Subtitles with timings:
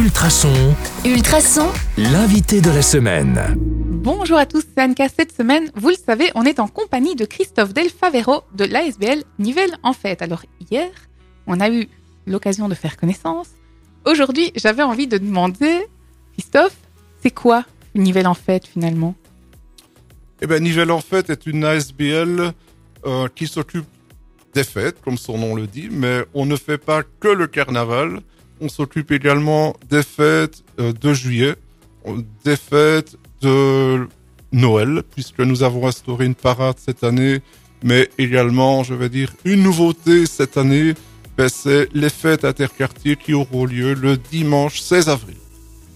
[0.00, 0.74] Ultrason,
[1.04, 1.68] Ultrason,
[1.98, 3.38] l'invité de la semaine.
[3.58, 5.10] Bonjour à tous, c'est Anka.
[5.10, 9.24] Cette semaine, vous le savez, on est en compagnie de Christophe Del Favero de l'ASBL
[9.38, 10.22] Nivelles en fait.
[10.22, 10.88] Alors hier,
[11.46, 11.86] on a eu
[12.26, 13.48] l'occasion de faire connaissance.
[14.06, 15.86] Aujourd'hui, j'avais envie de demander,
[16.32, 16.78] Christophe,
[17.22, 19.14] c'est quoi une Nivelles en fait finalement?
[20.40, 22.54] Eh bien, Nivelles en fait est une ASBL
[23.04, 23.84] euh, qui s'occupe
[24.54, 28.22] des fêtes, comme son nom le dit, mais on ne fait pas que le carnaval.
[28.60, 31.54] On s'occupe également des fêtes euh, de juillet,
[32.44, 34.06] des fêtes de
[34.52, 37.40] Noël, puisque nous avons instauré une parade cette année,
[37.82, 40.94] mais également, je vais dire, une nouveauté cette année,
[41.38, 45.36] ben, c'est les fêtes interquartiers qui auront lieu le dimanche 16 avril.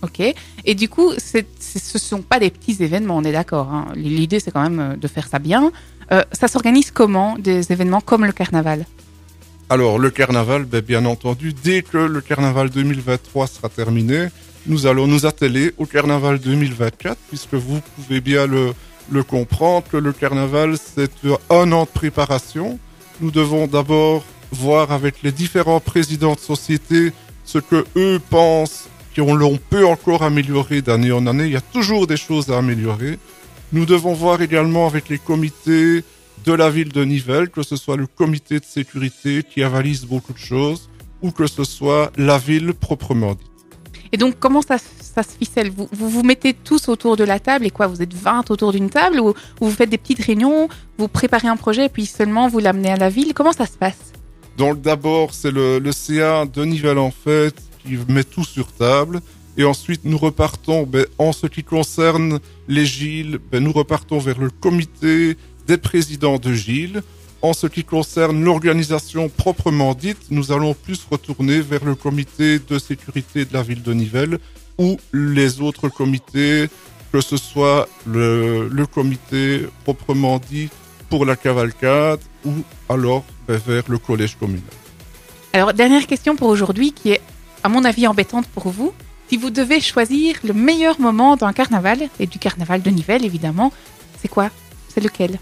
[0.03, 0.21] Ok.
[0.65, 3.73] Et du coup, ce sont pas des petits événements, on est d'accord.
[3.73, 3.87] hein.
[3.95, 5.73] L'idée, c'est quand même euh, de faire ça bien.
[6.13, 8.87] Euh, ça s'organise comment, des événements comme le carnaval?
[9.71, 14.29] Alors, le carnaval, ben, bien entendu, dès que le carnaval 2023 sera terminé,
[14.67, 20.13] nous allons nous atteler au carnaval 2024, puisque vous pouvez bien le, comprendre, que le
[20.13, 21.11] carnaval, c'est
[21.49, 22.79] un an de préparation.
[23.21, 27.13] Nous devons d'abord voir avec les différents présidents de société
[27.45, 31.45] ce que eux pensent qu'on peut encore améliorer d'année en année.
[31.45, 33.19] Il y a toujours des choses à améliorer.
[33.73, 36.05] Nous devons voir également avec les comités
[36.45, 40.33] de la ville de Nivelles, que ce soit le comité de sécurité qui avalise beaucoup
[40.33, 40.91] de choses,
[41.23, 43.51] ou que ce soit la ville proprement dite.
[44.13, 45.71] Et donc, comment ça, ça se ficelle?
[45.71, 48.73] Vous, vous vous mettez tous autour de la table et quoi Vous êtes 20 autour
[48.73, 52.07] d'une table ou, ou vous faites des petites réunions, vous préparez un projet et puis
[52.07, 53.33] seulement vous l'amenez à la ville?
[53.35, 54.13] Comment ça se passe?
[54.57, 59.21] Donc d'abord, c'est le, le CA de Nivelles en fait qui met tout sur table.
[59.57, 64.39] Et ensuite, nous repartons, ben, en ce qui concerne les Gilles, ben, nous repartons vers
[64.39, 67.03] le comité des présidents de Gilles.
[67.43, 72.79] En ce qui concerne l'organisation proprement dite, nous allons plus retourner vers le comité de
[72.79, 74.39] sécurité de la ville de Nivelles
[74.79, 76.69] ou les autres comités,
[77.13, 80.71] que ce soit le, comité proprement dit
[81.11, 82.53] pour la cavalcade ou
[82.89, 84.63] alors ben, vers le collège communal.
[85.53, 87.21] Alors, dernière question pour aujourd'hui qui est,
[87.63, 88.93] à mon avis, embêtante pour vous.
[89.29, 93.73] Si vous devez choisir le meilleur moment d'un carnaval, et du carnaval de Nivelles évidemment,
[94.21, 94.51] c'est quoi?
[94.89, 95.39] C'est lequel?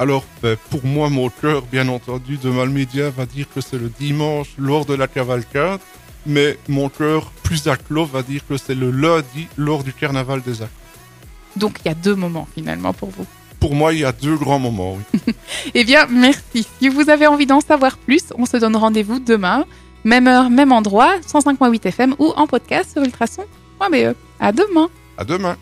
[0.00, 3.90] Alors, ben, pour moi, mon cœur, bien entendu, de Malmédia va dire que c'est le
[3.98, 5.80] dimanche lors de la cavalcade,
[6.24, 10.40] mais mon cœur plus à clos va dire que c'est le lundi lors du carnaval
[10.42, 10.72] des Actes.
[11.56, 13.26] Donc, il y a deux moments finalement pour vous.
[13.58, 15.34] Pour moi, il y a deux grands moments, oui.
[15.74, 16.64] Eh bien, merci.
[16.80, 19.64] Si vous avez envie d'en savoir plus, on se donne rendez-vous demain,
[20.04, 24.14] même heure, même endroit, 105.8 FM ou en podcast sur ultrason.be.
[24.38, 24.88] À demain.
[25.16, 25.58] À demain.